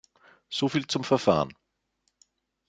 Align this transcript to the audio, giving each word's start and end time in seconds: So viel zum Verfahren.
So 0.49 0.67
viel 0.67 0.87
zum 0.87 1.03
Verfahren. 1.03 1.53